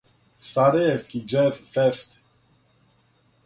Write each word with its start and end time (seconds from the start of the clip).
Сарајевски 0.45 1.21
џез 1.35 1.61
фест. 1.77 2.19